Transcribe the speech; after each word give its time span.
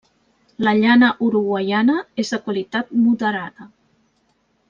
La 0.67 0.71
llana 0.77 1.09
uruguaiana 1.27 1.99
és 2.25 2.33
de 2.35 2.41
qualitat 2.47 2.91
moderada. 3.05 3.71